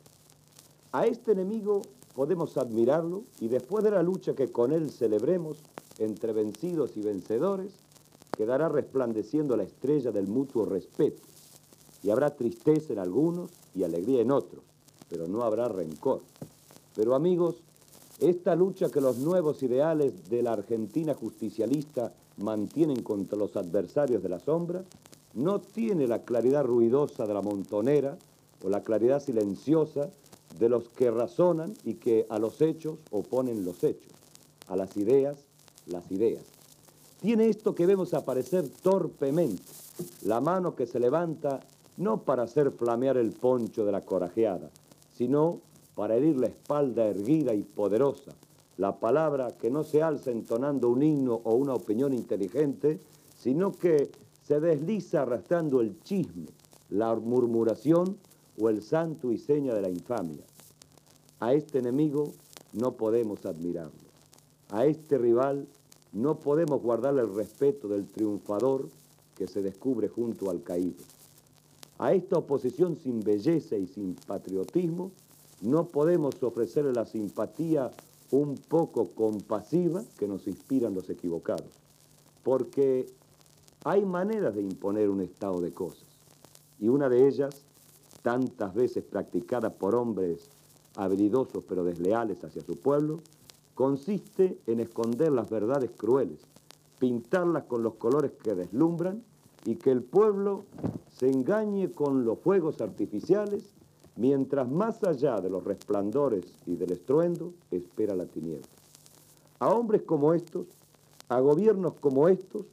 A 0.93 1.07
este 1.07 1.33
enemigo 1.33 1.83
podemos 2.14 2.57
admirarlo 2.57 3.25
y 3.41 3.49
después 3.49 3.85
de 3.85 3.91
la 3.91 4.02
lucha 4.02 4.35
que 4.35 4.50
con 4.50 4.73
él 4.73 4.91
celebremos 4.91 5.59
entre 5.99 6.33
vencidos 6.33 6.97
y 6.97 7.02
vencedores, 7.02 7.73
quedará 8.37 8.69
resplandeciendo 8.69 9.57
la 9.57 9.64
estrella 9.64 10.11
del 10.11 10.26
mutuo 10.26 10.64
respeto. 10.64 11.23
Y 12.02 12.11
habrá 12.11 12.31
tristeza 12.31 12.93
en 12.93 12.99
algunos 12.99 13.50
y 13.75 13.85
alegría 13.85 14.21
en 14.21 14.33
otros, 14.33 14.62
pero 15.09 15.29
no 15.29 15.43
habrá 15.43 15.69
rencor. 15.69 16.23
Pero 16.97 17.14
amigos, 17.14 17.62
esta 18.19 18.55
lucha 18.55 18.91
que 18.91 19.00
los 19.00 19.19
nuevos 19.19 19.62
ideales 19.62 20.29
de 20.29 20.43
la 20.43 20.52
Argentina 20.52 21.14
justicialista 21.14 22.12
mantienen 22.38 23.02
contra 23.02 23.38
los 23.38 23.57
adversarios 23.57 24.23
de 24.23 24.29
la 24.29 24.41
sombra, 24.41 24.85
no 25.35 25.61
tiene 25.61 26.07
la 26.07 26.23
claridad 26.23 26.65
ruidosa 26.65 27.27
de 27.27 27.35
la 27.35 27.43
montonera 27.43 28.17
o 28.65 28.69
la 28.69 28.83
claridad 28.83 29.23
silenciosa 29.23 30.11
de 30.59 30.69
los 30.69 30.89
que 30.89 31.11
razonan 31.11 31.75
y 31.85 31.95
que 31.95 32.27
a 32.29 32.39
los 32.39 32.61
hechos 32.61 32.99
oponen 33.11 33.65
los 33.65 33.83
hechos, 33.85 34.12
a 34.69 34.77
las 34.77 34.97
ideas 34.97 35.39
las 35.87 36.11
ideas. 36.11 36.43
Tiene 37.21 37.49
esto 37.49 37.75
que 37.75 37.87
vemos 37.87 38.15
aparecer 38.15 38.69
torpemente, 38.69 39.62
la 40.25 40.41
mano 40.41 40.75
que 40.75 40.87
se 40.87 40.99
levanta 40.99 41.61
no 41.97 42.23
para 42.23 42.45
hacer 42.45 42.73
flamear 42.73 43.17
el 43.17 43.31
poncho 43.33 43.85
de 43.85 43.93
la 43.93 44.01
corajeada, 44.01 44.71
sino 45.17 45.61
para 45.95 46.17
herir 46.17 46.37
la 46.39 46.47
espalda 46.47 47.07
erguida 47.07 47.55
y 47.55 47.62
poderosa, 47.62 48.33
la 48.79 48.99
palabra 48.99 49.57
que 49.59 49.71
no 49.71 49.85
se 49.85 50.03
alza 50.03 50.31
entonando 50.31 50.89
un 50.89 51.03
himno 51.03 51.41
o 51.45 51.55
una 51.55 51.75
opinión 51.75 52.12
inteligente, 52.12 52.99
sino 53.39 53.73
que 53.73 54.11
se 54.52 54.61
desliza 54.61 55.23
arrastrando 55.23 55.80
el 55.80 55.99
chisme, 56.00 56.44
la 56.90 57.14
murmuración 57.14 58.18
o 58.61 58.68
el 58.68 58.82
santo 58.82 59.32
y 59.32 59.38
seña 59.38 59.73
de 59.73 59.80
la 59.80 59.88
infamia. 59.88 60.44
A 61.40 61.54
este 61.54 61.78
enemigo 61.78 62.32
no 62.75 62.92
podemos 62.99 63.47
admirarlo. 63.47 64.11
A 64.68 64.85
este 64.85 65.16
rival 65.16 65.66
no 66.12 66.38
podemos 66.38 66.82
guardarle 66.82 67.23
el 67.23 67.35
respeto 67.35 67.88
del 67.88 68.06
triunfador 68.06 68.90
que 69.35 69.47
se 69.47 69.62
descubre 69.62 70.09
junto 70.09 70.50
al 70.50 70.62
caído. 70.62 71.02
A 71.97 72.12
esta 72.12 72.37
oposición 72.37 72.97
sin 72.97 73.21
belleza 73.21 73.78
y 73.78 73.87
sin 73.87 74.16
patriotismo 74.16 75.12
no 75.62 75.87
podemos 75.87 76.42
ofrecerle 76.42 76.92
la 76.92 77.06
simpatía 77.06 77.90
un 78.30 78.56
poco 78.56 79.12
compasiva 79.12 80.04
que 80.18 80.28
nos 80.28 80.47
inspiran 80.47 80.92
los 80.92 81.09
equivocados, 81.09 81.71
porque 82.42 83.06
hay 83.85 84.05
maneras 84.05 84.55
de 84.55 84.62
imponer 84.62 85.11
un 85.11 85.21
estado 85.21 85.61
de 85.61 85.73
cosas, 85.73 86.07
y 86.79 86.89
una 86.89 87.09
de 87.09 87.27
ellas, 87.27 87.65
tantas 88.23 88.75
veces 88.75 89.05
practicada 89.05 89.71
por 89.71 89.95
hombres 89.95 90.49
habilidosos 90.97 91.65
pero 91.69 91.85
desleales 91.85 92.45
hacia 92.45 92.62
su 92.62 92.79
pueblo, 92.79 93.21
consiste 93.75 94.59
en 94.67 94.81
esconder 94.81 95.33
las 95.33 95.51
verdades 95.51 95.91
crueles, 95.97 96.39
pintarlas 96.99 97.65
con 97.65 97.83
los 97.83 97.95
colores 97.95 98.33
que 98.43 98.55
deslumbran 98.55 99.23
y 99.65 99.77
que 99.77 99.91
el 99.91 100.03
pueblo 100.03 100.65
se 101.09 101.31
engañe 101.31 101.91
con 101.91 102.25
los 102.25 102.39
fuegos 102.39 102.81
artificiales 102.81 103.75
mientras 104.17 104.71
más 104.71 105.03
allá 105.03 105.41
de 105.41 105.51
los 105.51 105.65
resplandores 105.65 106.45
y 106.67 106.77
del 106.77 106.93
estruendo 106.93 107.53
espera 107.71 108.15
la 108.15 108.27
tiniebla. 108.27 108.69
A 109.59 109.69
hombres 109.69 110.03
como 110.03 110.35
estos, 110.35 110.67
a 111.29 111.41
gobiernos 111.41 111.95
como 111.95 112.29
estos, 112.29 112.67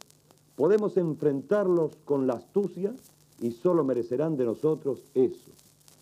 Podemos 0.59 0.97
enfrentarlos 0.97 1.93
con 2.03 2.27
la 2.27 2.33
astucia 2.33 2.93
y 3.39 3.51
solo 3.51 3.85
merecerán 3.85 4.35
de 4.35 4.43
nosotros 4.43 4.99
eso, 5.13 5.51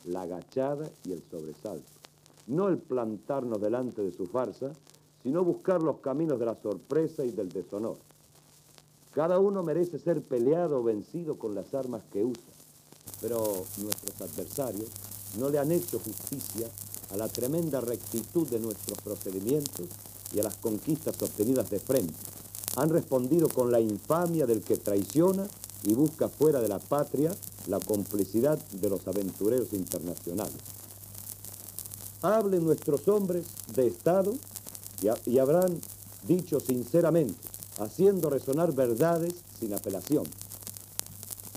la 0.05 0.23
agachada 0.23 0.89
y 1.05 1.11
el 1.11 1.21
sobresalto. 1.29 1.85
No 2.47 2.67
el 2.67 2.79
plantarnos 2.79 3.61
delante 3.61 4.01
de 4.01 4.11
su 4.11 4.25
farsa, 4.25 4.71
sino 5.21 5.43
buscar 5.43 5.83
los 5.83 5.97
caminos 5.97 6.39
de 6.39 6.47
la 6.47 6.55
sorpresa 6.55 7.23
y 7.23 7.29
del 7.29 7.49
deshonor. 7.49 7.97
Cada 9.11 9.37
uno 9.37 9.61
merece 9.61 9.99
ser 9.99 10.23
peleado 10.23 10.79
o 10.79 10.83
vencido 10.83 11.37
con 11.37 11.53
las 11.53 11.75
armas 11.75 12.01
que 12.11 12.25
usa. 12.25 12.53
Pero 13.21 13.37
nuestros 13.77 14.19
adversarios 14.19 14.89
no 15.37 15.51
le 15.51 15.59
han 15.59 15.71
hecho 15.71 15.99
justicia 15.99 16.67
a 17.11 17.17
la 17.17 17.27
tremenda 17.27 17.79
rectitud 17.79 18.47
de 18.47 18.59
nuestros 18.59 18.99
procedimientos 19.01 19.85
y 20.33 20.39
a 20.39 20.43
las 20.43 20.55
conquistas 20.55 21.21
obtenidas 21.21 21.69
de 21.69 21.79
frente. 21.79 22.15
Han 22.77 22.91
respondido 22.91 23.49
con 23.49 23.71
la 23.71 23.79
infamia 23.79 24.45
del 24.45 24.61
que 24.61 24.77
traiciona 24.77 25.47
y 25.83 25.95
busca 25.95 26.29
fuera 26.29 26.61
de 26.61 26.67
la 26.67 26.77
patria 26.77 27.35
la 27.67 27.79
complicidad 27.79 28.59
de 28.69 28.89
los 28.89 29.07
aventureros 29.07 29.73
internacionales. 29.73 30.57
Hablen 32.21 32.63
nuestros 32.63 33.07
hombres 33.07 33.47
de 33.73 33.87
Estado 33.87 34.31
y, 35.25 35.39
habrán 35.39 35.79
dicho 36.27 36.59
sinceramente, 36.59 37.35
haciendo 37.79 38.29
resonar 38.29 38.73
verdades 38.73 39.33
sin 39.59 39.73
apelación. 39.73 40.25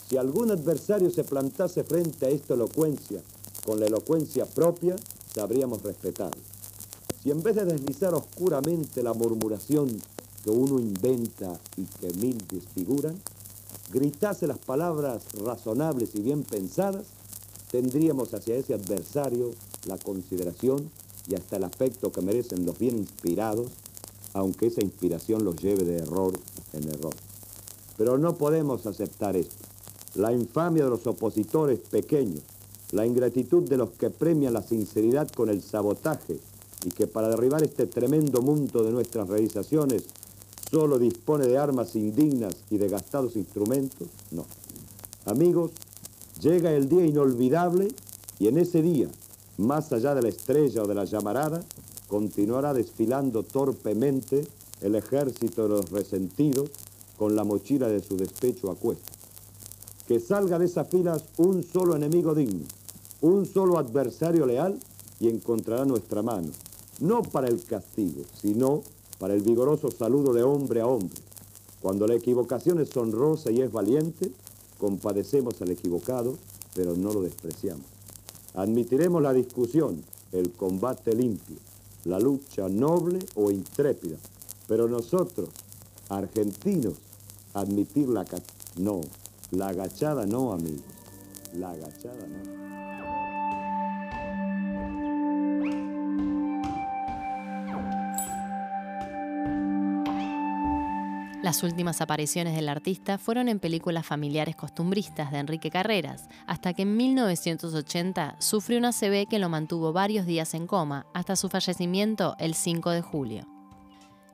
Si 0.09 0.17
algún 0.17 0.51
adversario 0.51 1.11
se 1.11 1.25
plantase 1.25 1.85
frente 1.85 2.27
a 2.27 2.31
esta 2.31 2.55
elocuencia 2.55 3.23
con 3.67 3.79
la 3.79 3.87
elocuencia 3.87 4.47
propia, 4.47 4.97
sabríamos 5.35 5.83
respetarlo. 5.83 6.43
Si 7.23 7.31
en 7.31 7.43
vez 7.43 7.57
de 7.57 7.67
deslizar 7.67 8.15
oscuramente 8.15 9.03
la 9.03 9.13
murmuración 9.13 10.01
que 10.43 10.51
uno 10.51 10.79
inventa 10.79 11.59
y 11.77 11.85
que 11.85 12.13
mil 12.19 12.39
desfiguran, 12.49 13.17
gritase 13.93 14.47
las 14.47 14.59
palabras 14.59 15.23
razonables 15.35 16.15
y 16.15 16.23
bien 16.23 16.43
pensadas, 16.43 17.07
tendríamos 17.71 18.33
hacia 18.35 18.57
ese 18.57 18.75
adversario 18.75 19.51
la 19.87 19.99
consideración 19.99 20.91
y 21.29 21.35
hasta 21.35 21.57
el 21.57 21.65
afecto 21.65 22.11
que 22.11 22.23
merecen 22.23 22.65
los 22.65 22.79
bien 22.79 22.97
inspirados, 22.97 23.71
aunque 24.33 24.67
esa 24.67 24.83
inspiración 24.83 25.45
los 25.45 25.57
lleve 25.57 25.85
de 25.85 25.97
error 25.97 26.39
en 26.73 26.89
error. 26.89 27.15
Pero 27.97 28.19
no 28.19 28.37
podemos 28.37 28.87
aceptar 28.87 29.37
esto. 29.37 29.65
La 30.15 30.33
infamia 30.33 30.85
de 30.85 30.91
los 30.91 31.07
opositores 31.07 31.81
pequeños, 31.81 32.43
la 32.93 33.07
ingratitud 33.07 33.69
de 33.69 33.77
los 33.77 33.91
que 33.91 34.11
premian 34.11 34.55
la 34.55 34.63
sinceridad 34.63 35.29
con 35.29 35.51
el 35.51 35.63
sabotaje 35.63 36.41
y 36.85 36.91
que 36.91 37.07
para 37.07 37.29
derribar 37.29 37.63
este 37.63 37.87
tremendo 37.87 38.43
mundo 38.43 38.83
de 38.83 38.91
nuestras 38.91 39.29
realizaciones 39.29 40.05
solo 40.71 40.99
dispone 40.99 41.47
de 41.47 41.59
armas 41.59 41.97
indignas 41.97 42.55
y 42.71 42.79
de 42.79 42.89
gastados 42.89 43.37
instrumentos, 43.37 44.09
no. 44.31 44.47
Amigos, 45.25 45.73
llega 46.41 46.73
el 46.73 46.89
día 46.89 47.05
inolvidable 47.05 47.89
y 48.39 48.49
en 48.49 48.59
ese 48.59 48.81
día, 48.81 49.09
más 49.59 49.93
allá 49.93 50.15
de 50.15 50.23
la 50.23 50.29
estrella 50.29 50.83
o 50.83 50.87
de 50.87 50.95
la 50.95 51.05
llamarada, 51.05 51.63
continuará 52.09 52.73
desfilando 52.73 53.43
torpemente 53.43 54.47
el 54.81 54.95
ejército 54.95 55.65
de 55.65 55.69
los 55.71 55.91
resentidos 55.91 56.71
con 57.19 57.37
la 57.37 57.45
mochila 57.45 57.89
de 57.89 58.01
su 58.01 58.17
despecho 58.17 58.71
a 58.71 58.77
cuesta. 58.77 59.13
Que 60.07 60.21
salga 60.21 60.59
de 60.59 60.67
esas 60.67 60.89
filas 60.89 61.25
un 61.37 61.63
solo 61.63 61.97
enemigo 61.97 62.35
digno, 62.35 62.65
un 63.21 63.45
solo 63.45 63.79
adversario 63.79 64.47
leal 64.47 64.79
y 65.21 65.29
encontrará 65.29 65.85
nuestra 65.85 66.23
mano, 66.23 66.49
no 67.01 67.23
para 67.23 67.49
el 67.49 67.63
castigo, 67.65 68.23
sino 68.41 68.83
para 68.83 69.00
el 69.29 69.43
vigoroso 69.43 69.91
saludo 69.91 70.33
de 70.33 70.43
hombre 70.43 70.81
a 70.81 70.87
hombre. 70.87 71.21
Cuando 71.83 72.07
la 72.07 72.15
equivocación 72.15 72.81
es 72.81 72.97
honrosa 72.97 73.51
y 73.51 73.61
es 73.61 73.71
valiente, 73.71 74.33
compadecemos 74.79 75.61
al 75.61 75.71
equivocado, 75.71 76.37
pero 76.75 76.97
no 76.97 77.13
lo 77.13 77.23
despreciamos. 77.23 77.85
Admitiremos 78.55 79.23
la 79.23 79.33
discusión, 79.33 80.03
el 80.33 80.53
combate 80.53 81.15
limpio, 81.15 81.57
la 82.05 82.19
lucha 82.19 82.69
noble 82.69 83.19
o 83.35 83.51
intrépida, 83.51 84.17
pero 84.67 84.89
nosotros, 84.89 85.51
argentinos, 86.09 86.95
admitir 87.55 88.09
la... 88.09 88.25
No, 88.79 89.01
la 89.51 89.69
agachada 89.69 90.27
no, 90.27 90.53
amigos, 90.53 90.85
la 91.55 91.71
agachada 91.71 92.27
no. 92.27 92.60
Las 101.43 101.63
últimas 101.63 102.03
apariciones 102.03 102.55
del 102.55 102.69
artista 102.69 103.17
fueron 103.17 103.49
en 103.49 103.61
películas 103.61 104.05
familiares 104.05 104.57
costumbristas 104.57 105.31
de 105.31 105.39
Enrique 105.39 105.71
Carreras, 105.71 106.29
hasta 106.47 106.75
que 106.75 106.83
en 106.83 106.99
1980 106.99 108.37
sufrió 108.39 108.79
una 108.79 108.91
ACV 108.91 109.27
que 109.27 109.39
lo 109.39 109.49
mantuvo 109.49 109.95
varios 109.95 110.27
días 110.27 110.53
en 110.53 110.67
coma, 110.67 111.07
hasta 111.15 111.37
su 111.37 111.49
fallecimiento 111.49 112.37
el 112.39 112.53
5 112.53 112.91
de 112.91 113.01
julio. 113.01 113.47